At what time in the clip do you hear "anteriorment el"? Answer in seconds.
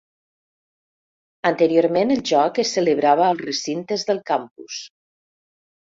1.49-2.23